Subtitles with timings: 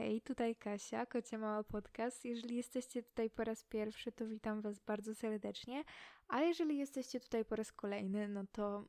[0.00, 2.24] Hej, tutaj Kasia, Kocia Mała Podcast.
[2.24, 5.84] Jeżeli jesteście tutaj po raz pierwszy, to witam Was bardzo serdecznie,
[6.28, 8.84] a jeżeli jesteście tutaj po raz kolejny, no to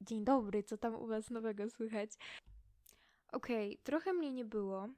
[0.00, 2.10] dzień dobry, co tam u Was nowego słychać?
[3.32, 4.88] Okej, okay, trochę mnie nie było,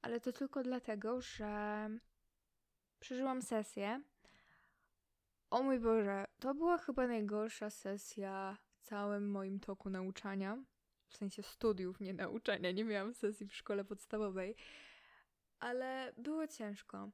[0.00, 1.88] ale to tylko dlatego, że
[3.00, 4.02] przeżyłam sesję.
[5.50, 10.58] O mój Boże, to była chyba najgorsza sesja w całym moim toku nauczania
[11.12, 12.70] w sensie studiów, nie nauczania.
[12.70, 14.56] Nie miałam sesji w szkole podstawowej,
[15.58, 17.10] ale było ciężko.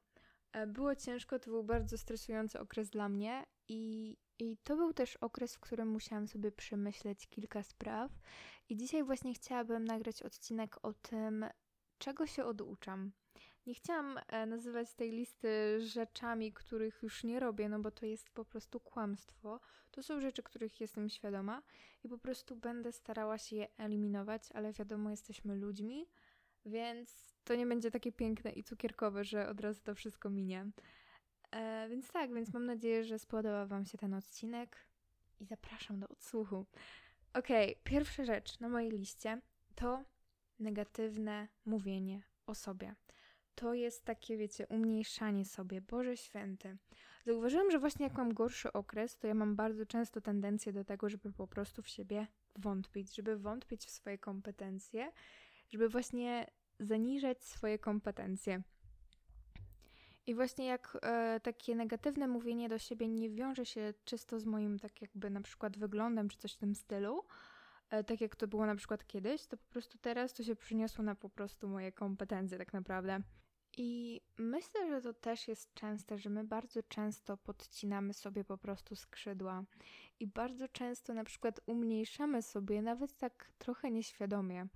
[0.51, 5.15] E, było ciężko, to był bardzo stresujący okres dla mnie i, i to był też
[5.15, 8.11] okres, w którym musiałam sobie przemyśleć kilka spraw.
[8.69, 11.45] I dzisiaj właśnie chciałabym nagrać odcinek o tym,
[11.97, 13.11] czego się oduczam.
[13.69, 18.29] Nie chciałam e, nazywać tej listy rzeczami, których już nie robię, no bo to jest
[18.29, 19.59] po prostu kłamstwo.
[19.91, 21.61] To są rzeczy, których jestem świadoma
[22.03, 26.07] i po prostu będę starała się je eliminować, ale wiadomo, jesteśmy ludźmi,
[26.65, 30.71] więc to nie będzie takie piękne i cukierkowe, że od razu to wszystko minie.
[31.51, 34.85] E, więc tak, więc mam nadzieję, że spodobał Wam się ten odcinek
[35.39, 36.65] i zapraszam do odsłuchu.
[37.33, 39.41] Okej, okay, pierwsza rzecz na mojej liście
[39.75, 40.03] to
[40.59, 42.95] negatywne mówienie o sobie
[43.59, 45.81] to jest takie, wiecie, umniejszanie sobie.
[45.81, 46.77] Boże święty.
[47.25, 51.09] Zauważyłam, że właśnie jak mam gorszy okres, to ja mam bardzo często tendencję do tego,
[51.09, 55.11] żeby po prostu w siebie wątpić, żeby wątpić w swoje kompetencje,
[55.69, 56.47] żeby właśnie
[56.79, 58.61] zaniżać swoje kompetencje.
[60.27, 64.79] I właśnie jak e, takie negatywne mówienie do siebie nie wiąże się czysto z moim
[64.79, 67.23] tak jakby na przykład wyglądem czy coś w tym stylu,
[67.89, 71.03] e, tak jak to było na przykład kiedyś, to po prostu teraz to się przyniosło
[71.03, 73.21] na po prostu moje kompetencje tak naprawdę.
[73.77, 78.95] I myślę, że to też jest częste, że my bardzo często podcinamy sobie po prostu
[78.95, 79.63] skrzydła
[80.19, 84.67] i bardzo często na przykład umniejszamy sobie, nawet tak trochę nieświadomie.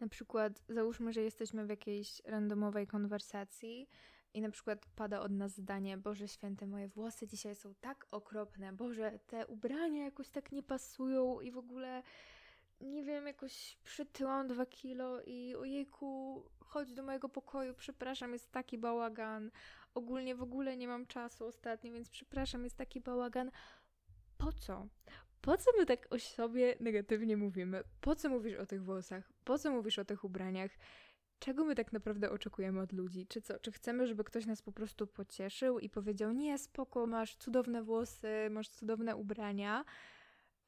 [0.00, 3.88] Na przykład załóżmy, że jesteśmy w jakiejś randomowej konwersacji
[4.34, 8.72] i na przykład pada od nas zdanie: Boże święte, moje włosy dzisiaj są tak okropne,
[8.72, 12.02] Boże, te ubrania jakoś tak nie pasują i w ogóle
[12.80, 18.78] nie wiem, jakoś przytyłam dwa kilo i ojejku, chodź do mojego pokoju, przepraszam, jest taki
[18.78, 19.50] bałagan.
[19.94, 23.50] Ogólnie w ogóle nie mam czasu ostatnio, więc przepraszam, jest taki bałagan.
[24.38, 24.88] Po co?
[25.40, 27.84] Po co my tak o sobie negatywnie mówimy?
[28.00, 29.32] Po co mówisz o tych włosach?
[29.44, 30.70] Po co mówisz o tych ubraniach?
[31.38, 33.26] Czego my tak naprawdę oczekujemy od ludzi?
[33.26, 33.58] Czy co?
[33.58, 38.50] Czy chcemy, żeby ktoś nas po prostu pocieszył i powiedział: Nie, spoko, masz cudowne włosy,
[38.50, 39.84] masz cudowne ubrania?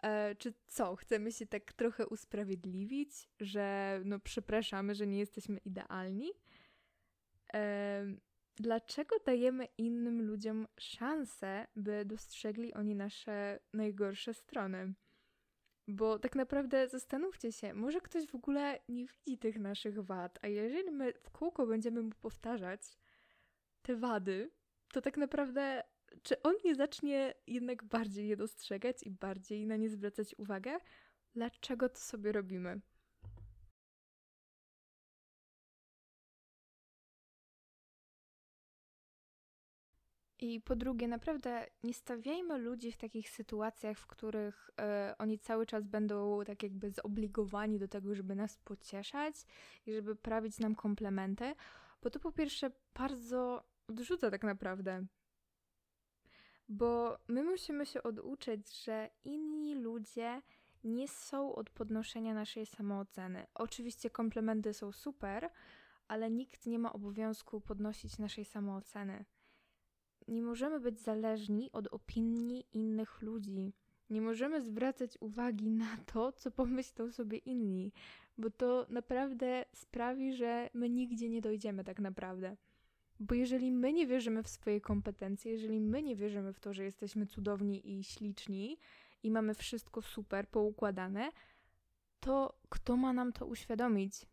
[0.03, 6.31] E, czy co, chcemy się tak trochę usprawiedliwić, że no przepraszamy, że nie jesteśmy idealni?
[7.55, 8.05] E,
[8.57, 14.95] dlaczego dajemy innym ludziom szansę, by dostrzegli oni nasze najgorsze strony?
[15.89, 20.47] Bo tak naprawdę zastanówcie się, może ktoś w ogóle nie widzi tych naszych wad, a
[20.47, 22.81] jeżeli my w kółko będziemy mu powtarzać
[23.83, 24.51] te wady,
[24.93, 25.83] to tak naprawdę
[26.23, 30.79] czy on nie zacznie jednak bardziej je dostrzegać i bardziej na nie zwracać uwagę?
[31.35, 32.81] Dlaczego to sobie robimy?
[40.39, 44.71] I po drugie, naprawdę nie stawiajmy ludzi w takich sytuacjach, w których
[45.11, 49.35] y, oni cały czas będą tak jakby zobligowani do tego, żeby nas pocieszać
[49.87, 51.55] i żeby prawić nam komplementy,
[52.03, 55.07] bo to po pierwsze bardzo odrzuca tak naprawdę
[56.69, 60.43] bo my musimy się oduczyć, że inni ludzie
[60.85, 63.47] nie są od podnoszenia naszej samooceny.
[63.55, 65.51] Oczywiście komplementy są super,
[66.09, 69.25] ale nikt nie ma obowiązku podnosić naszej samooceny.
[70.29, 73.73] Nie możemy być zależni od opinii innych ludzi.
[74.11, 77.93] Nie możemy zwracać uwagi na to, co pomyślą sobie inni,
[78.39, 82.57] bo to naprawdę sprawi, że my nigdzie nie dojdziemy tak naprawdę.
[83.21, 86.85] Bo jeżeli my nie wierzymy w swoje kompetencje, jeżeli my nie wierzymy w to, że
[86.85, 88.79] jesteśmy cudowni i śliczni
[89.23, 91.33] i mamy wszystko super poukładane,
[92.21, 94.27] to kto ma nam to uświadomić?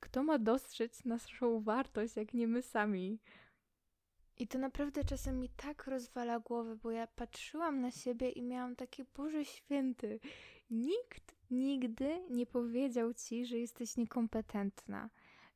[0.00, 3.20] Kto ma dostrzec naszą wartość, jak nie my sami?
[4.38, 8.76] I to naprawdę czasem mi tak rozwala głowę, bo ja patrzyłam na siebie i miałam
[8.76, 10.20] takie Boże Święty.
[10.70, 15.10] Nikt nigdy nie powiedział ci, że jesteś niekompetentna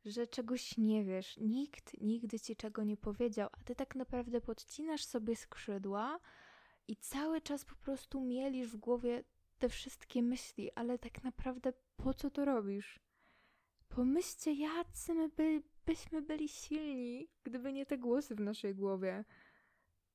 [0.04, 5.04] że czegoś nie wiesz, nikt nigdy ci czego nie powiedział, a ty tak naprawdę podcinasz
[5.04, 6.20] sobie skrzydła
[6.88, 9.24] i cały czas po prostu mielisz w głowie
[9.58, 13.00] te wszystkie myśli, ale tak naprawdę po co to robisz?
[13.88, 19.24] Pomyślcie, jacy my by, byśmy byli silni, gdyby nie te głosy w naszej głowie.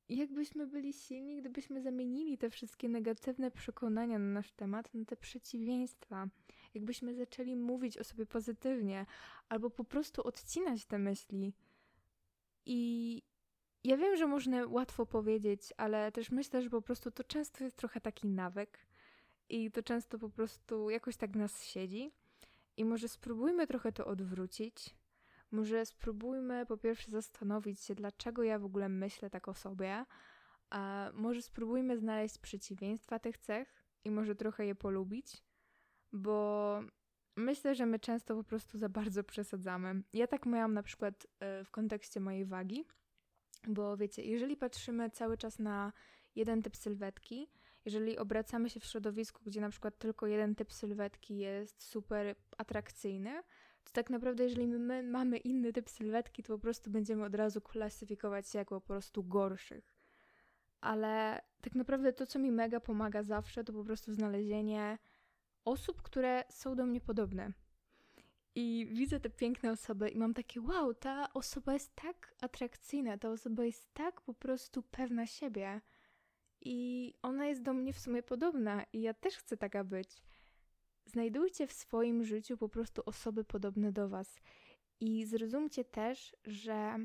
[0.09, 6.27] Jakbyśmy byli silni, gdybyśmy zamienili te wszystkie negatywne przekonania na nasz temat na te przeciwieństwa.
[6.75, 9.05] Jakbyśmy zaczęli mówić o sobie pozytywnie,
[9.49, 11.53] albo po prostu odcinać te myśli.
[12.65, 13.21] I
[13.83, 17.77] ja wiem, że można łatwo powiedzieć, ale też myślę, że po prostu to często jest
[17.77, 18.79] trochę taki nawyk
[19.49, 22.11] i to często po prostu jakoś tak nas siedzi.
[22.77, 24.95] I może spróbujmy trochę to odwrócić.
[25.51, 30.05] Może spróbujmy po pierwsze zastanowić się, dlaczego ja w ogóle myślę tak o sobie.
[30.69, 35.43] A może spróbujmy znaleźć przeciwieństwa tych cech i może trochę je polubić,
[36.13, 36.79] bo
[37.35, 40.03] myślę, że my często po prostu za bardzo przesadzamy.
[40.13, 42.85] Ja tak miałam na przykład e, w kontekście mojej wagi,
[43.67, 45.93] bo wiecie, jeżeli patrzymy cały czas na
[46.35, 47.49] jeden typ sylwetki,
[47.85, 53.43] jeżeli obracamy się w środowisku, gdzie na przykład tylko jeden typ sylwetki jest super atrakcyjny,
[53.83, 57.61] to tak naprawdę, jeżeli my mamy inny typ sylwetki, to po prostu będziemy od razu
[57.61, 59.95] klasyfikować się jako po prostu gorszych.
[60.81, 64.97] Ale tak naprawdę to, co mi mega pomaga zawsze, to po prostu znalezienie
[65.65, 67.53] osób, które są do mnie podobne.
[68.55, 73.29] I widzę te piękne osoby i mam takie, wow, ta osoba jest tak atrakcyjna, ta
[73.29, 75.81] osoba jest tak po prostu pewna siebie.
[76.61, 80.21] I ona jest do mnie w sumie podobna i ja też chcę taka być.
[81.05, 84.39] Znajdujcie w swoim życiu po prostu osoby podobne do Was.
[84.99, 86.97] I zrozumcie też, że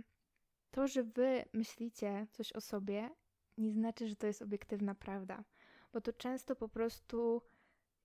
[0.70, 3.10] to, że Wy myślicie coś o sobie,
[3.58, 5.44] nie znaczy, że to jest obiektywna prawda.
[5.92, 7.42] Bo to często po prostu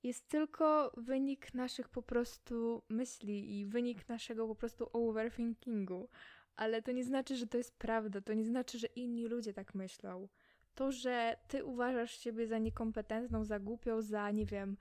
[0.06, 6.10] jest tylko wynik naszych po prostu myśli i wynik naszego po prostu overthinkingu.
[6.56, 9.76] Ale to nie znaczy, że to jest prawda, to nie znaczy, że inni ludzie tak
[9.76, 10.28] myślą.
[10.76, 14.78] To, że ty uważasz siebie za niekompetentną, za głupią, za nie wiem,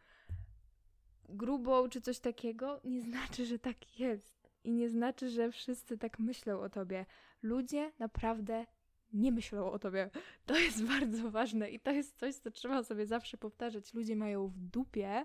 [1.29, 4.51] grubą czy coś takiego, nie znaczy, że tak jest.
[4.65, 7.07] I nie znaczy, że wszyscy tak myślą o tobie.
[7.43, 8.67] Ludzie naprawdę
[9.15, 10.11] nie myślą o tobie.
[10.47, 13.95] To jest bardzo ważne i to jest coś, co trzeba sobie zawsze powtarzać.
[13.95, 15.25] Ludzie mają w dupie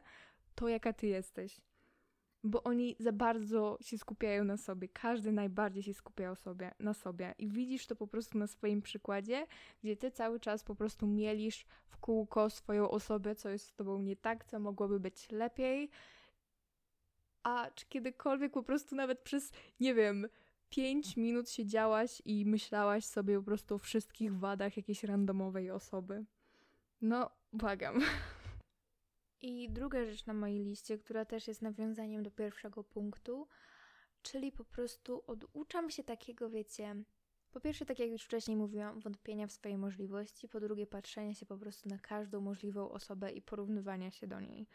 [0.56, 1.62] to, jaka ty jesteś.
[2.44, 4.88] Bo oni za bardzo się skupiają na sobie.
[4.88, 7.36] Każdy najbardziej się skupia sobie, na sobie.
[7.38, 9.48] I widzisz to po prostu na swoim przykładzie,
[9.84, 14.02] gdzie ty cały czas po prostu mielisz w kółko swoją osobę, co jest z tobą
[14.02, 15.90] nie tak, co mogłoby być lepiej.
[17.44, 20.28] A czy kiedykolwiek po prostu nawet przez, nie wiem,
[20.70, 26.26] 5 minut siedziałaś i myślałaś sobie po prostu o wszystkich wadach jakiejś randomowej osoby.
[27.02, 28.02] No, błagam.
[29.42, 33.48] I druga rzecz na mojej liście, która też jest nawiązaniem do pierwszego punktu,
[34.22, 36.96] czyli po prostu oduczam się takiego, wiecie,
[37.52, 41.46] po pierwsze, tak jak już wcześniej mówiłam, wątpienia w swoje możliwości, po drugie, patrzenia się
[41.46, 44.68] po prostu na każdą możliwą osobę i porównywania się do niej,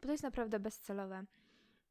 [0.00, 1.24] bo to jest naprawdę bezcelowe.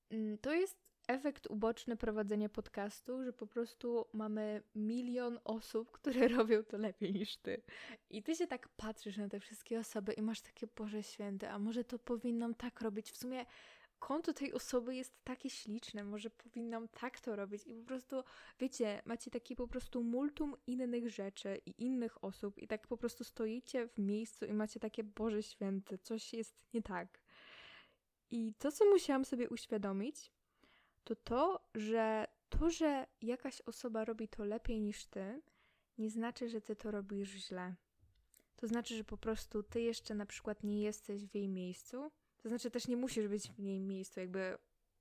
[0.10, 6.64] Mm, to jest efekt uboczny prowadzenia podcastu, że po prostu mamy milion osób, które robią
[6.64, 7.62] to lepiej niż ty.
[8.10, 11.60] I ty się tak patrzysz na te wszystkie osoby i masz takie, Boże Święte, a
[11.60, 13.12] może to powinnam tak robić?
[13.12, 13.46] W sumie
[14.00, 18.24] konto tej osoby jest takie śliczne, może powinnam tak to robić i po prostu,
[18.60, 23.24] wiecie, macie taki po prostu multum innych rzeczy i innych osób i tak po prostu
[23.24, 27.22] stoicie w miejscu i macie takie, Boże Święte, coś jest nie tak.
[28.32, 30.32] I to, co musiałam sobie uświadomić,
[31.04, 35.42] to to, że to, że jakaś osoba robi to lepiej niż ty,
[35.98, 37.76] nie znaczy, że ty to robisz źle.
[38.56, 42.12] To znaczy, że po prostu ty jeszcze na przykład nie jesteś w jej miejscu.
[42.38, 44.58] To znaczy też nie musisz być w jej miejscu, jakby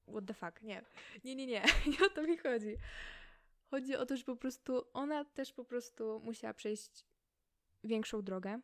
[0.08, 0.84] what the fuck, nie.
[1.24, 1.62] Nie, nie, nie,
[1.98, 2.76] nie o to mi chodzi.
[3.70, 7.04] Chodzi o to, że po prostu ona też po prostu musiała przejść
[7.84, 8.60] większą drogę.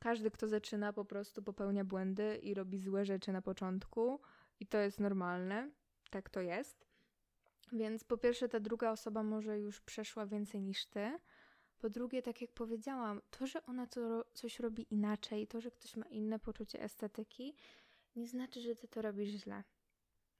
[0.00, 4.20] Każdy, kto zaczyna, po prostu popełnia błędy i robi złe rzeczy na początku,
[4.60, 5.70] i to jest normalne
[6.10, 6.86] tak to jest.
[7.72, 11.18] Więc po pierwsze, ta druga osoba może już przeszła więcej niż ty.
[11.78, 15.96] Po drugie, tak jak powiedziałam, to, że ona to, coś robi inaczej, to, że ktoś
[15.96, 17.54] ma inne poczucie estetyki,
[18.16, 19.64] nie znaczy, że ty to robisz źle.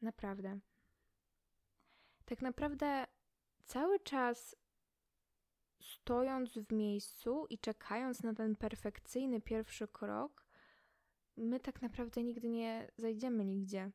[0.02, 0.58] Naprawdę.
[2.24, 3.06] Tak naprawdę
[3.64, 4.56] cały czas
[5.80, 10.46] stojąc w miejscu i czekając na ten perfekcyjny pierwszy krok,
[11.36, 13.90] my tak naprawdę nigdy nie zajdziemy nigdzie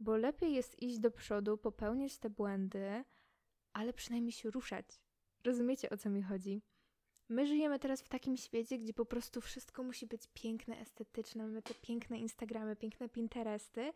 [0.00, 3.04] bo lepiej jest iść do przodu, popełniać te błędy,
[3.72, 4.86] ale przynajmniej się ruszać.
[5.44, 6.62] Rozumiecie o co mi chodzi?
[7.28, 11.46] My żyjemy teraz w takim świecie, gdzie po prostu wszystko musi być piękne, estetyczne.
[11.46, 13.92] Mamy te piękne Instagramy, piękne Pinteresty.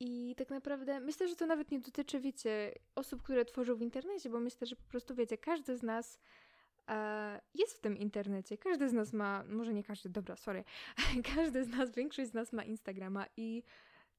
[0.00, 4.30] I tak naprawdę myślę, że to nawet nie dotyczy, wiecie, osób, które tworzą w internecie,
[4.30, 6.18] bo myślę, że po prostu, wiecie, każdy z nas
[6.88, 8.58] e, jest w tym internecie.
[8.58, 10.64] Każdy z nas ma, może nie każdy, dobra, sorry.
[11.34, 13.62] każdy z nas, większość z nas ma Instagrama i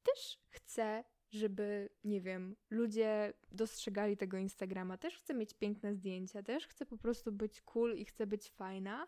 [0.03, 4.97] też chcę, żeby, nie wiem, ludzie dostrzegali tego Instagrama.
[4.97, 9.07] Też chcę mieć piękne zdjęcia, też chcę po prostu być cool i chcę być fajna.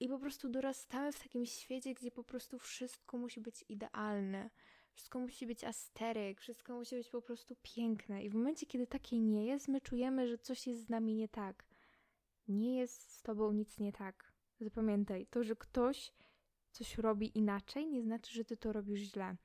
[0.00, 4.50] I po prostu dorastamy w takim świecie, gdzie po prostu wszystko musi być idealne.
[4.92, 8.24] wszystko musi być asteryk, wszystko musi być po prostu piękne.
[8.24, 11.28] I w momencie, kiedy takie nie jest, my czujemy, że coś jest z nami nie
[11.28, 11.64] tak.
[12.48, 14.32] Nie jest z tobą nic nie tak.
[14.60, 16.12] Zapamiętaj, to, że ktoś
[16.70, 19.36] coś robi inaczej, nie znaczy, że ty to robisz źle.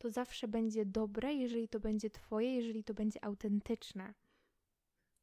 [0.00, 4.14] To zawsze będzie dobre, jeżeli to będzie twoje, jeżeli to będzie autentyczne.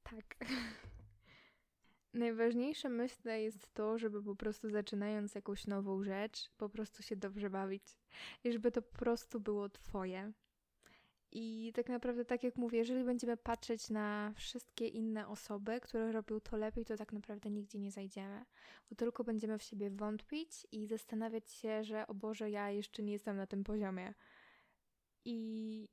[0.03, 0.35] Tak.
[2.13, 7.49] Najważniejsze myślę jest to, żeby po prostu zaczynając jakąś nową rzecz, po prostu się dobrze
[7.49, 7.83] bawić.
[8.43, 10.33] I żeby to po prostu było twoje.
[11.31, 16.39] I tak naprawdę, tak jak mówię, jeżeli będziemy patrzeć na wszystkie inne osoby, które robią
[16.39, 18.45] to lepiej, to tak naprawdę nigdzie nie zajdziemy.
[18.89, 23.13] Bo tylko będziemy w siebie wątpić i zastanawiać się, że o Boże, ja jeszcze nie
[23.13, 24.13] jestem na tym poziomie.
[25.29, 25.89] I,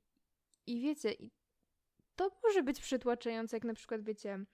[0.67, 1.15] i wiecie,
[2.15, 4.45] to może być przytłaczające, jak na przykład, wiecie,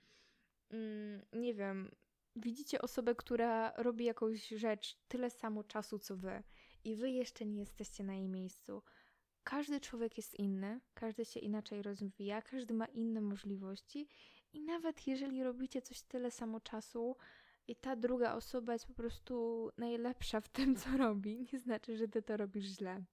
[0.69, 1.91] mm, nie wiem,
[2.35, 6.43] widzicie osobę, która robi jakąś rzecz tyle samo czasu, co wy,
[6.83, 8.83] i wy jeszcze nie jesteście na jej miejscu.
[9.43, 14.07] Każdy człowiek jest inny, każdy się inaczej rozwija, każdy ma inne możliwości,
[14.53, 17.15] i nawet jeżeli robicie coś tyle samo czasu,
[17.67, 22.07] i ta druga osoba jest po prostu najlepsza w tym, co robi, nie znaczy, że
[22.07, 23.03] ty to robisz źle.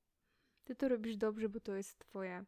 [0.68, 2.44] Ty to robisz dobrze, bo to jest twoje.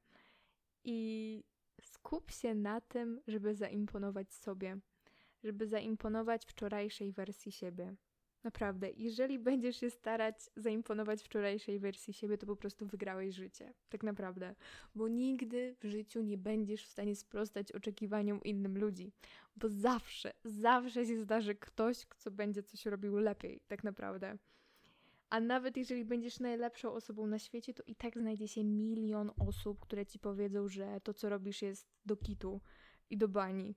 [0.84, 1.44] I
[1.82, 4.80] skup się na tym, żeby zaimponować sobie
[5.44, 7.94] żeby zaimponować wczorajszej wersji siebie.
[8.44, 13.74] Naprawdę, jeżeli będziesz się starać zaimponować wczorajszej wersji siebie, to po prostu wygrałeś życie.
[13.88, 14.54] Tak naprawdę.
[14.94, 19.12] Bo nigdy w życiu nie będziesz w stanie sprostać oczekiwaniom innym ludzi.
[19.56, 23.60] Bo zawsze, zawsze się zdarzy ktoś, kto będzie coś robił lepiej.
[23.68, 24.38] Tak naprawdę.
[25.30, 29.80] A nawet jeżeli będziesz najlepszą osobą na świecie, to i tak znajdzie się milion osób,
[29.80, 32.60] które ci powiedzą, że to, co robisz, jest do kitu
[33.10, 33.74] i do bani.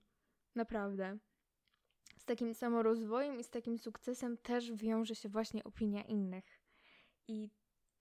[0.56, 1.18] Naprawdę
[2.18, 6.62] z takim samorozwojem i z takim sukcesem też wiąże się właśnie opinia innych.
[7.28, 7.50] I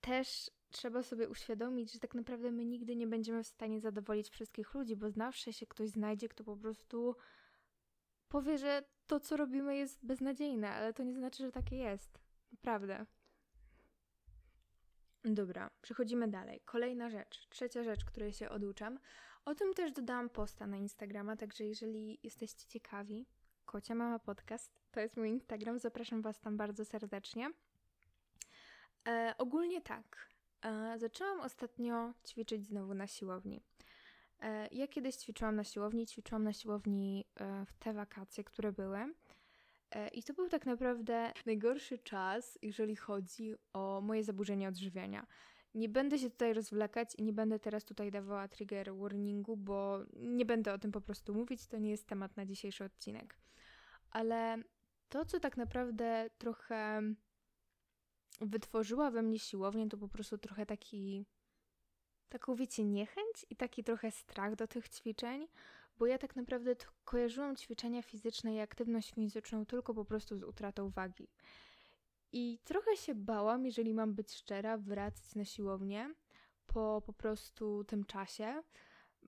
[0.01, 4.73] też trzeba sobie uświadomić, że tak naprawdę my nigdy nie będziemy w stanie zadowolić wszystkich
[4.73, 7.15] ludzi, bo zawsze się ktoś znajdzie, kto po prostu
[8.29, 12.19] powie, że to, co robimy, jest beznadziejne, ale to nie znaczy, że takie jest.
[12.51, 13.05] Naprawdę.
[15.25, 16.61] Dobra, przechodzimy dalej.
[16.65, 18.99] Kolejna rzecz, trzecia rzecz, której się oduczam.
[19.45, 23.25] O tym też dodałam posta na Instagrama, także jeżeli jesteście ciekawi,
[23.65, 24.71] Kocia Mama Podcast.
[24.91, 27.49] To jest mój Instagram, zapraszam Was tam bardzo serdecznie.
[29.07, 30.27] E, ogólnie tak.
[30.61, 33.61] E, zaczęłam ostatnio ćwiczyć znowu na siłowni.
[34.39, 39.13] E, ja kiedyś ćwiczyłam na siłowni, ćwiczyłam na siłowni e, w te wakacje, które były.
[39.95, 45.27] E, I to był tak naprawdę najgorszy czas, jeżeli chodzi o moje zaburzenia odżywiania.
[45.73, 50.45] Nie będę się tutaj rozwlekać i nie będę teraz tutaj dawała trigger warningu, bo nie
[50.45, 53.37] będę o tym po prostu mówić, to nie jest temat na dzisiejszy odcinek
[54.13, 54.57] ale
[55.09, 57.01] to, co tak naprawdę trochę
[58.41, 61.25] wytworzyła we mnie siłownię, to po prostu trochę taki,
[62.29, 65.47] taką wiecie, niechęć i taki trochę strach do tych ćwiczeń,
[65.97, 70.89] bo ja tak naprawdę kojarzyłam ćwiczenia fizyczne i aktywność fizyczną tylko po prostu z utratą
[70.89, 71.27] wagi.
[72.31, 76.13] I trochę się bałam, jeżeli mam być szczera, wracać na siłownię
[76.67, 78.61] po po prostu tym czasie,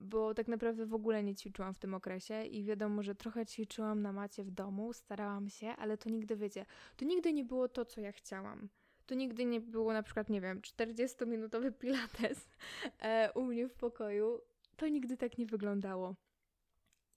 [0.02, 4.02] bo tak naprawdę w ogóle nie ćwiczyłam w tym okresie i wiadomo, że trochę ćwiczyłam
[4.02, 7.86] na macie w domu, starałam się, ale to nigdy, wiecie, to nigdy nie było to,
[7.86, 8.70] co ja chciałam.
[9.06, 12.50] To nigdy nie było na przykład, nie wiem, 40-minutowy pilates
[13.00, 14.42] e, u mnie w pokoju.
[14.76, 16.16] To nigdy tak nie wyglądało.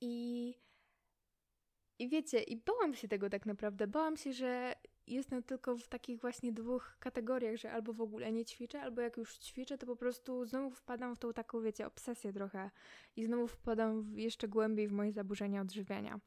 [0.01, 0.55] I,
[1.99, 3.87] I wiecie, i bałam się tego tak naprawdę.
[3.87, 4.75] Bałam się, że
[5.07, 9.17] jestem tylko w takich właśnie dwóch kategoriach, że albo w ogóle nie ćwiczę, albo jak
[9.17, 12.71] już ćwiczę, to po prostu znowu wpadam w tą taką, wiecie, obsesję trochę
[13.17, 16.21] i znowu wpadam jeszcze głębiej w moje zaburzenia odżywiania.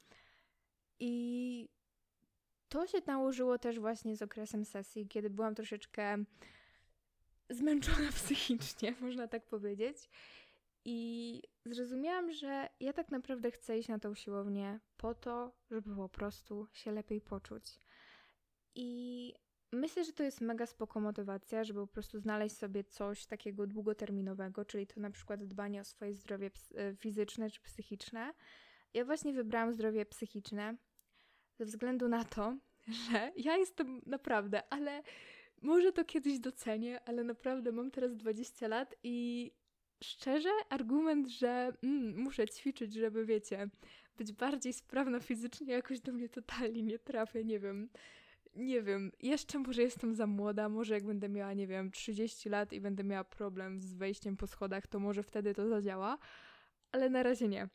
[0.99, 1.69] I
[2.69, 6.17] to się nałożyło też właśnie z okresem sesji, kiedy byłam troszeczkę
[7.49, 10.09] zmęczona psychicznie, można tak powiedzieć.
[10.85, 16.09] I zrozumiałam, że ja tak naprawdę chcę iść na tą siłownię po to, żeby po
[16.09, 17.79] prostu się lepiej poczuć.
[18.75, 19.33] I
[19.71, 24.65] myślę, że to jest mega spoko motywacja, żeby po prostu znaleźć sobie coś takiego długoterminowego,
[24.65, 28.33] czyli to na przykład dbanie o swoje zdrowie e, fizyczne czy psychiczne.
[28.93, 30.77] Ja właśnie wybrałam zdrowie psychiczne
[31.57, 32.57] ze względu na to,
[33.11, 35.03] że ja jestem naprawdę, ale
[35.61, 39.51] może to kiedyś docenię, ale naprawdę mam teraz 20 lat i
[40.03, 43.69] szczerze argument, że mm, muszę ćwiczyć, żeby wiecie,
[44.17, 47.89] być bardziej sprawna fizycznie, jakoś do mnie totalnie nie trafia, nie wiem
[48.55, 52.73] nie wiem, jeszcze może jestem za młoda, może jak będę miała, nie wiem, 30 lat
[52.73, 56.17] i będę miała problem z wejściem po schodach, to może wtedy to zadziała,
[56.91, 57.69] ale na razie nie.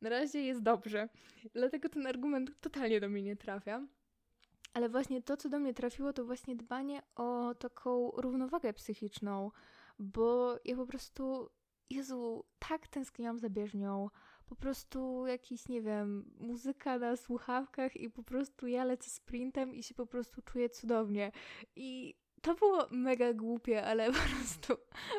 [0.00, 1.08] Na razie jest dobrze.
[1.54, 3.86] Dlatego ten argument totalnie do mnie nie trafia.
[4.72, 9.50] Ale właśnie to, co do mnie trafiło, to właśnie dbanie o taką równowagę psychiczną,
[9.98, 11.50] bo ja po prostu,
[11.90, 14.10] Jezu, tak tęskniłam za bieżnią,
[14.48, 19.82] po prostu jakiś, nie wiem, muzyka na słuchawkach i po prostu ja lecę sprintem i
[19.82, 21.32] się po prostu czuję cudownie.
[21.76, 24.76] I to było mega głupie, ale po prostu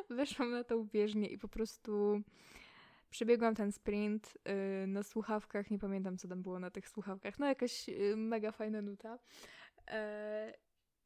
[0.09, 2.21] weszłam na tą bieżnię i po prostu
[3.09, 7.45] przebiegłam ten sprint yy, na słuchawkach, nie pamiętam co tam było na tych słuchawkach, no
[7.45, 9.19] jakaś yy, mega fajna nuta.
[9.87, 10.53] Yy,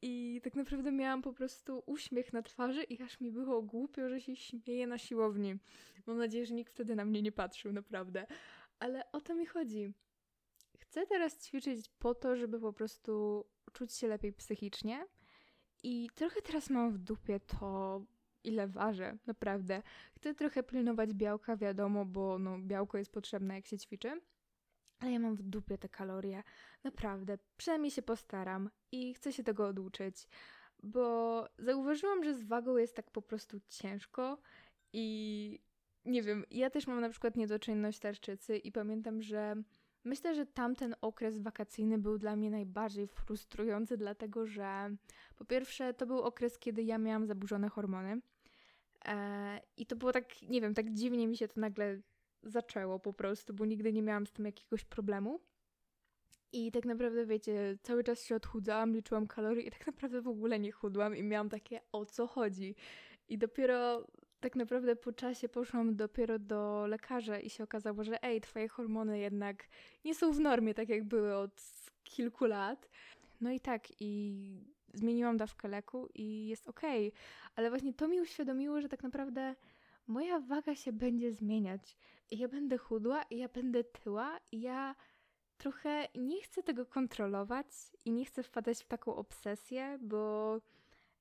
[0.05, 4.21] I tak naprawdę miałam po prostu uśmiech na twarzy i aż mi było głupio, że
[4.21, 5.55] się śmieję na siłowni.
[6.07, 8.25] Mam nadzieję, że nikt wtedy na mnie nie patrzył, naprawdę.
[8.79, 9.93] Ale o to mi chodzi.
[10.77, 15.07] Chcę teraz ćwiczyć po to, żeby po prostu czuć się lepiej psychicznie.
[15.83, 18.01] I trochę teraz mam w dupie to,
[18.43, 19.81] ile ważę, naprawdę.
[20.15, 24.21] Chcę trochę pilnować białka, wiadomo, bo no, białko jest potrzebne, jak się ćwiczy.
[25.03, 26.43] Ale ja mam w dupie te kalorie.
[26.83, 27.37] Naprawdę.
[27.57, 30.27] Przynajmniej się postaram i chcę się tego oduczyć.
[30.83, 34.37] Bo zauważyłam, że z wagą jest tak po prostu ciężko
[34.93, 35.59] i
[36.05, 39.55] nie wiem, ja też mam na przykład niedoczynność tarczycy i pamiętam, że
[40.03, 44.95] myślę, że tamten okres wakacyjny był dla mnie najbardziej frustrujący, dlatego że
[45.35, 48.21] po pierwsze to był okres, kiedy ja miałam zaburzone hormony.
[49.05, 52.01] E, I to było tak, nie wiem, tak dziwnie mi się to nagle
[52.43, 55.39] zaczęło po prostu, bo nigdy nie miałam z tym jakiegoś problemu.
[56.51, 60.59] I tak naprawdę, wiecie, cały czas się odchudzałam, liczyłam kalorie i tak naprawdę w ogóle
[60.59, 62.75] nie chudłam i miałam takie, o co chodzi.
[63.27, 64.07] I dopiero
[64.39, 69.19] tak naprawdę po czasie poszłam dopiero do lekarza i się okazało, że ej, twoje hormony
[69.19, 69.67] jednak
[70.05, 71.61] nie są w normie, tak jak były od
[72.03, 72.89] kilku lat.
[73.41, 77.07] No i tak, i zmieniłam dawkę leku i jest okej.
[77.07, 77.19] Okay.
[77.55, 79.55] Ale właśnie to mi uświadomiło, że tak naprawdę
[80.07, 81.97] moja waga się będzie zmieniać.
[82.31, 84.95] Ja będę chudła, ja będę tyła, ja
[85.57, 87.67] trochę nie chcę tego kontrolować
[88.05, 90.61] i nie chcę wpadać w taką obsesję, bo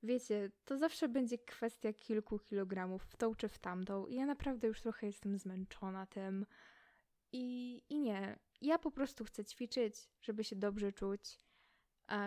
[0.03, 4.07] wiecie, to zawsze będzie kwestia kilku kilogramów w tą czy w tamtą.
[4.07, 6.45] I ja naprawdę już trochę jestem zmęczona tym.
[7.31, 11.39] I, i nie, ja po prostu chcę ćwiczyć, żeby się dobrze czuć.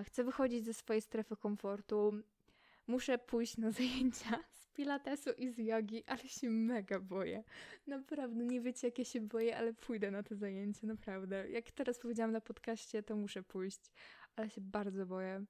[0.05, 2.13] Chcę wychodzić ze swojej strefy komfortu.
[2.87, 4.45] Muszę pójść na zajęcia
[4.77, 7.45] pilatesu i z jogi, ale się mega boję.
[7.87, 11.51] Naprawdę, nie wiecie jak ja się boję, ale pójdę na te zajęcia, naprawdę.
[11.51, 13.81] Jak teraz powiedziałam na podcaście, to muszę pójść,
[14.37, 15.45] ale się bardzo boję.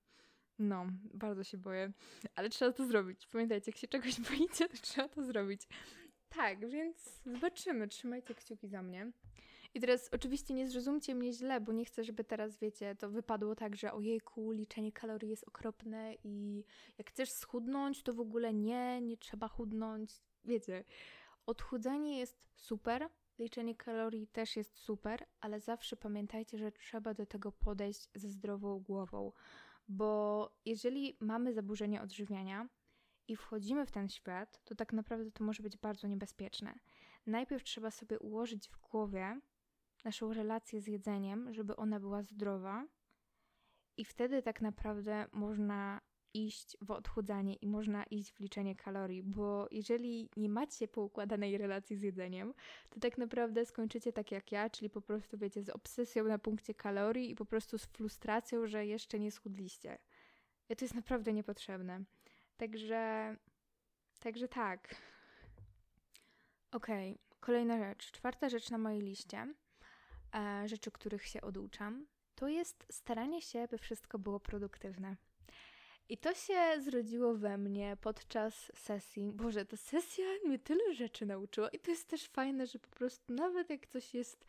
[0.59, 1.93] No, bardzo się boję,
[2.35, 3.27] ale trzeba to zrobić.
[3.27, 5.63] Pamiętajcie, jak się czegoś boicie, to trzeba to zrobić.
[6.29, 7.89] Tak, więc zobaczymy.
[7.89, 9.13] Trzymajcie kciuki za mnie.
[9.77, 13.55] I teraz oczywiście nie zrozumcie mnie źle, bo nie chcę, żeby teraz, wiecie, to wypadło
[13.55, 16.65] tak, że ojejku, liczenie kalorii jest okropne i
[16.99, 20.23] jak chcesz schudnąć, to w ogóle nie, nie trzeba chudnąć.
[20.45, 20.85] Wiecie,
[21.47, 23.09] odchudzanie jest super,
[23.39, 28.81] liczenie kalorii też jest super, ale zawsze pamiętajcie, że trzeba do tego podejść ze zdrową
[28.81, 29.33] głową.
[29.89, 32.69] Bo jeżeli mamy zaburzenie odżywiania
[33.29, 36.75] i wchodzimy w ten świat, to tak naprawdę to może być bardzo niebezpieczne.
[37.27, 39.41] Najpierw trzeba sobie ułożyć w głowie
[40.07, 42.87] naszą relację z jedzeniem, żeby ona była zdrowa,
[43.97, 46.01] i wtedy tak naprawdę można
[46.35, 51.97] iść w odchudzanie i można iść w liczenie kalorii, bo jeżeli nie macie poukładanej relacji
[51.97, 52.55] z jedzeniem,
[52.91, 56.75] to tak naprawdę skończycie tak jak ja, czyli po prostu wiecie, z obsesją na punkcie
[56.75, 59.99] kalorii i po prostu z frustracją, że jeszcze nie schudliście.
[60.69, 62.05] I to jest naprawdę niepotrzebne.
[62.57, 63.37] Także,
[64.21, 64.95] także tak.
[66.73, 67.25] Okej, okay.
[67.41, 68.13] kolejna rzecz.
[68.13, 69.55] Czwarta rzecz na mojej liście,
[70.67, 75.17] rzeczy, których się oduczam, to jest staranie się, by wszystko było produktywne.
[76.09, 79.33] I to się zrodziło we mnie podczas sesji.
[79.33, 83.33] Boże, ta sesja mnie tyle rzeczy nauczyła i to jest też fajne, że po prostu
[83.33, 84.45] nawet jak coś jest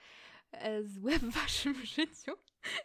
[0.52, 2.32] e, złe w waszym życiu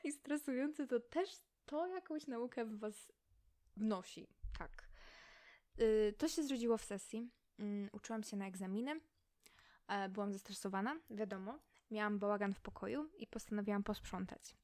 [0.04, 1.30] i stresujące, to też
[1.66, 3.12] to jakąś naukę w was
[3.76, 4.26] wnosi.
[4.58, 4.88] Tak.
[5.80, 7.30] Y, to się zrodziło w sesji.
[7.60, 9.00] Y, uczyłam się na egzaminy.
[9.88, 11.58] E, byłam zestresowana, wiadomo.
[11.92, 14.56] Miałam bałagan w pokoju i postanowiłam posprzątać.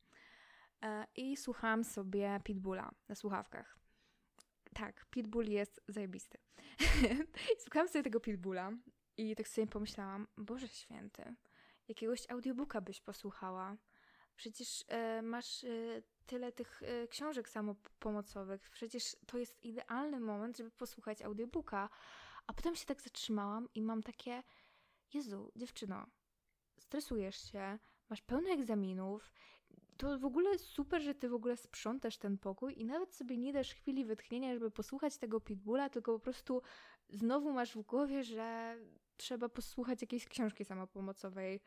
[0.83, 3.79] E, I słuchałam sobie Pitbulla na słuchawkach
[4.79, 6.39] tak, Pitbull jest zajebisty.
[7.63, 8.73] Słuchałam sobie tego Pitbulla
[9.17, 11.35] i tak sobie pomyślałam, Boże Święty,
[11.89, 13.77] jakiegoś audiobooka byś posłuchała.
[14.37, 15.69] Przecież e, masz e,
[16.27, 18.71] tyle tych e, książek samopomocowych.
[18.71, 21.89] Przecież to jest idealny moment, żeby posłuchać audiobooka.
[22.47, 24.43] A potem się tak zatrzymałam i mam takie,
[25.15, 26.07] Jezu, dziewczyno,
[26.79, 27.79] stresujesz się,
[28.11, 29.33] masz pełno egzaminów,
[29.97, 33.53] to w ogóle super, że ty w ogóle sprzątasz ten pokój i nawet sobie nie
[33.53, 36.63] dasz chwili wytchnienia, żeby posłuchać tego pitbulla, tylko po prostu
[37.09, 38.77] znowu masz w głowie, że
[39.17, 41.61] trzeba posłuchać jakiejś książki samopomocowej.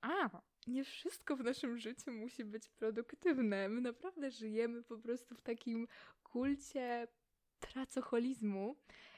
[0.00, 3.68] A, nie wszystko w naszym życiu musi być produktywne.
[3.68, 5.88] My naprawdę żyjemy po prostu w takim
[6.22, 7.08] kulcie
[7.60, 8.76] pracocholizmu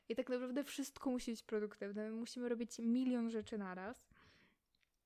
[0.08, 2.10] I tak naprawdę wszystko musi być produktywne.
[2.10, 4.07] My musimy robić milion rzeczy naraz.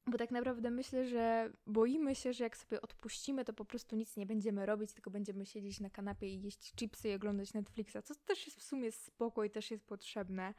[0.06, 4.16] Bo tak naprawdę myślę, że boimy się, że jak sobie odpuścimy, to po prostu nic
[4.16, 8.14] nie będziemy robić, tylko będziemy siedzieć na kanapie i jeść chipsy i oglądać Netflixa, co
[8.14, 10.54] też jest w sumie spoko i też jest potrzebne.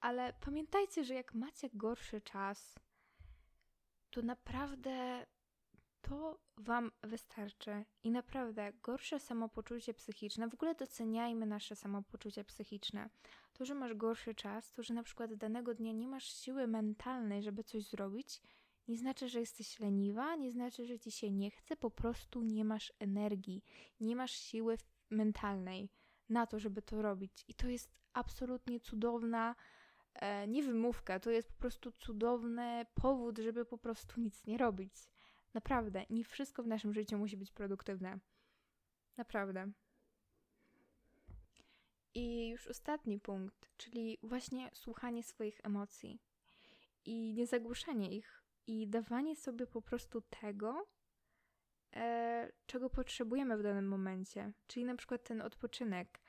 [0.00, 2.78] Ale pamiętajcie, że jak macie gorszy czas,
[4.10, 5.26] to naprawdę
[6.00, 7.84] to Wam wystarczy.
[8.02, 13.10] I naprawdę gorsze samopoczucie psychiczne, w ogóle doceniajmy nasze samopoczucie psychiczne.
[13.52, 17.42] To, że masz gorszy czas, to, że na przykład danego dnia nie masz siły mentalnej,
[17.42, 18.40] żeby coś zrobić,
[18.88, 22.64] nie znaczy, że jesteś leniwa, nie znaczy, że ci się nie chce, po prostu nie
[22.64, 23.62] masz energii,
[24.00, 24.78] nie masz siły
[25.10, 25.90] mentalnej
[26.28, 27.44] na to, żeby to robić.
[27.48, 29.56] I to jest absolutnie cudowna
[30.14, 30.62] e, nie
[31.20, 34.94] to jest po prostu cudowny powód, żeby po prostu nic nie robić.
[35.54, 38.18] Naprawdę, nie wszystko w naszym życiu musi być produktywne.
[39.16, 39.70] Naprawdę.
[42.14, 46.18] I już ostatni punkt, czyli właśnie słuchanie swoich emocji
[47.04, 48.37] i niezagłuszanie ich
[48.68, 50.86] i dawanie sobie po prostu tego,
[51.96, 56.20] e, czego potrzebujemy w danym momencie, czyli na przykład ten odpoczynek.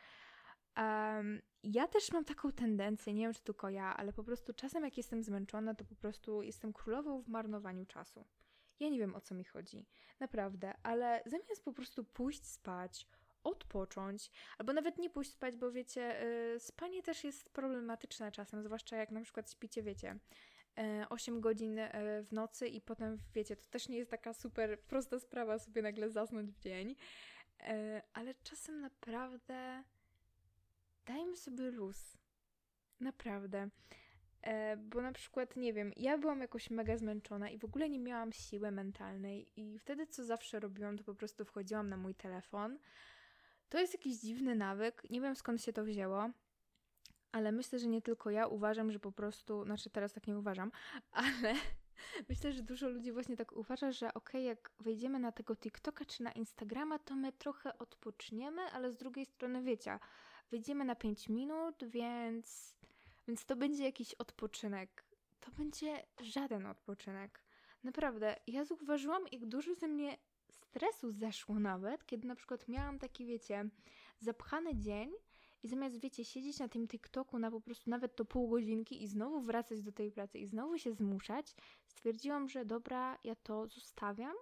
[0.78, 4.84] Um, ja też mam taką tendencję, nie wiem czy tylko ja, ale po prostu czasem
[4.84, 8.25] jak jestem zmęczona, to po prostu jestem królową w marnowaniu czasu.
[8.80, 9.86] Ja nie wiem o co mi chodzi,
[10.19, 13.08] naprawdę, ale zamiast po prostu pójść spać,
[13.43, 16.02] odpocząć, albo nawet nie pójść spać, bo wiecie,
[16.54, 20.19] yy, spanie też jest problematyczne czasem, zwłaszcza jak na przykład śpicie, wiecie,
[21.10, 24.80] 8 yy, godzin yy, w nocy i potem, wiecie, to też nie jest taka super
[24.80, 27.66] prosta sprawa sobie nagle zasnąć w dzień, yy,
[28.14, 29.84] ale czasem naprawdę
[31.06, 32.18] dajmy sobie luz.
[33.00, 33.70] Naprawdę.
[34.42, 38.00] E, bo na przykład, nie wiem, ja byłam jakoś mega zmęczona i w ogóle nie
[38.00, 42.80] miałam siły mentalnej, i wtedy co zawsze robiłam, to po prostu wchodziłam na mój telefon.
[43.70, 46.30] To jest jakiś dziwny nawyk, nie wiem skąd się to wzięło,
[47.32, 50.72] ale myślę, że nie tylko ja uważam, że po prostu, znaczy teraz tak nie uważam,
[51.12, 51.56] ale
[52.30, 56.06] myślę, że dużo ludzi właśnie tak uważa, że okej, okay, jak wejdziemy na tego TikToka
[56.06, 60.00] czy na Instagrama, to my trochę odpoczniemy, ale z drugiej strony wiecie,
[60.52, 62.76] wyjdziemy na 5 minut, więc,
[63.28, 65.04] więc to będzie jakiś odpoczynek.
[65.39, 67.44] To będzie żaden odpoczynek.
[67.84, 70.18] Naprawdę, ja zauważyłam, jak dużo ze mnie
[70.50, 73.70] stresu zeszło nawet, kiedy na przykład miałam taki, wiecie,
[74.20, 75.12] zapchany dzień
[75.63, 79.08] i zamiast, wiecie, siedzieć na tym TikToku na po prostu nawet to pół godzinki i
[79.08, 84.36] znowu wracać do tej pracy i znowu się zmuszać, stwierdziłam, że dobra, ja to zostawiam.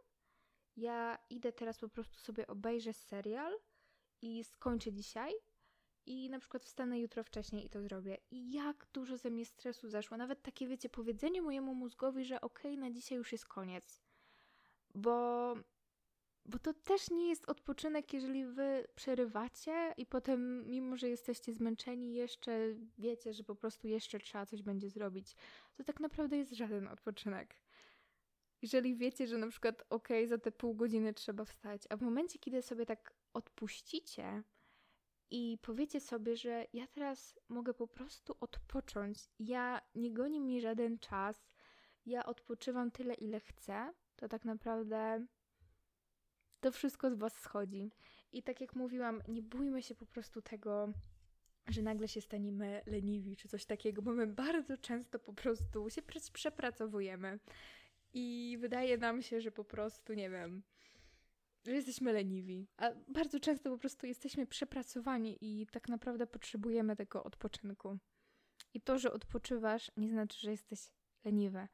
[0.78, 3.54] Ja idę teraz po prostu sobie obejrzę serial
[4.22, 5.34] i skończę dzisiaj
[6.06, 8.18] i na przykład wstanę jutro wcześniej i to zrobię.
[8.32, 10.18] I jak dużo ze mnie stresu zeszło.
[10.18, 14.02] Nawet takie, wiecie, powiedzenie mojemu mózgowi, że okej, okay, na dzisiaj już jest koniec.
[14.96, 15.56] Bo,
[16.48, 22.14] bo to też nie jest odpoczynek, jeżeli wy przerywacie i potem, mimo że jesteście zmęczeni,
[22.14, 22.60] jeszcze
[22.98, 25.36] wiecie, że po prostu jeszcze trzeba coś będzie zrobić.
[25.78, 27.56] To tak naprawdę jest żaden odpoczynek.
[28.62, 32.40] Jeżeli wiecie, że na przykład okay, za te pół godziny trzeba wstać, a w momencie,
[32.40, 34.44] kiedy sobie tak odpuścicie,
[35.32, 39.30] i powiecie sobie, że ja teraz mogę po prostu odpocząć.
[39.40, 41.52] Ja nie goni mi żaden czas.
[42.06, 43.94] Ja odpoczywam tyle, ile chcę.
[44.16, 45.26] To tak naprawdę
[46.60, 47.92] to wszystko z Was schodzi.
[48.32, 50.94] I tak jak mówiłam, nie bójmy się po prostu tego,
[51.68, 56.02] że nagle się staniemy leniwi czy coś takiego, bo my bardzo często po prostu się
[56.34, 57.40] przepracowujemy.
[58.14, 60.64] I wydaje nam się, że po prostu, nie wiem,
[61.66, 67.24] że jesteśmy leniwi, a bardzo często po prostu jesteśmy przepracowani i tak naprawdę potrzebujemy tego
[67.24, 67.98] odpoczynku.
[68.74, 70.80] I to, że odpoczywasz, nie znaczy, że jesteś
[71.26, 71.68] leniwy,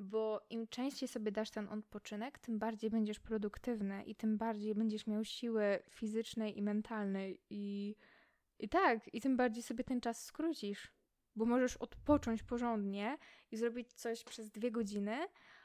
[0.00, 5.06] bo im częściej sobie dasz ten odpoczynek, tym bardziej będziesz produktywny i tym bardziej będziesz
[5.06, 7.96] miał siły fizycznej i mentalnej i,
[8.58, 10.92] i tak, i tym bardziej sobie ten czas skrócisz,
[11.36, 13.18] bo możesz odpocząć porządnie
[13.50, 15.18] i zrobić coś przez dwie godziny,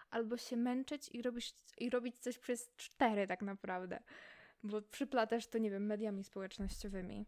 [0.09, 4.03] albo się męczyć i robić, i robić coś przez cztery tak naprawdę,
[4.63, 7.25] bo przyplatasz to, nie wiem, mediami społecznościowymi.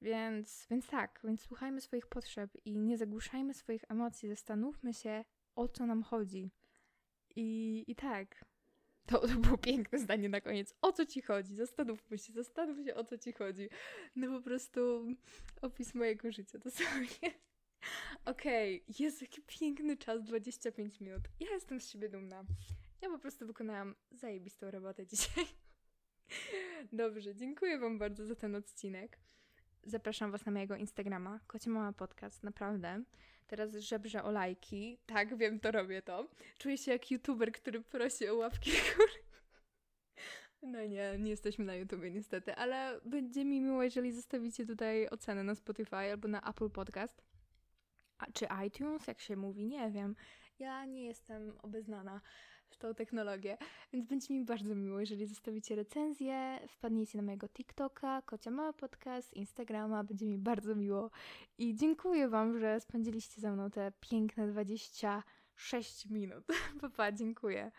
[0.00, 5.68] Więc, więc tak, więc słuchajmy swoich potrzeb i nie zagłuszajmy swoich emocji, zastanówmy się, o
[5.68, 6.50] co nam chodzi.
[7.36, 8.44] I, i tak,
[9.06, 10.74] to, to było piękne zdanie na koniec.
[10.82, 11.54] O co ci chodzi?
[11.54, 13.68] Zastanówmy się, zastanów się, o co ci chodzi.
[14.16, 15.06] No po prostu
[15.62, 17.34] opis mojego życia dosłownie.
[18.24, 18.94] Okej, okay.
[18.98, 21.22] jest jaki piękny czas, 25 minut.
[21.40, 22.44] Ja jestem z siebie dumna.
[23.02, 25.44] Ja po prostu wykonałam zajebistą robotę dzisiaj.
[26.92, 29.18] Dobrze, dziękuję Wam bardzo za ten odcinek.
[29.86, 33.02] Zapraszam Was na mojego Instagrama, Kocie Mama Podcast, naprawdę.
[33.46, 34.98] Teraz żebrze o lajki.
[35.06, 36.28] Tak, wiem, to robię to.
[36.58, 39.12] Czuję się jak youtuber, który prosi o łapki w górę.
[40.62, 45.44] No nie, nie jesteśmy na YouTubie niestety, ale będzie mi miło, jeżeli zostawicie tutaj ocenę
[45.44, 47.22] na Spotify albo na Apple Podcast.
[48.18, 50.16] A, czy iTunes, jak się mówi, nie wiem.
[50.58, 52.20] Ja nie jestem obeznana
[52.74, 53.58] w tą technologię,
[53.92, 59.34] więc będzie mi bardzo miło, jeżeli zostawicie recenzję, wpadniecie na mojego TikToka, Kocia Mała Podcast,
[59.34, 61.10] Instagrama, będzie mi bardzo miło.
[61.58, 66.44] I dziękuję Wam, że spędziliście ze mną te piękne 26 minut.
[66.80, 67.70] Papa, dziękuję.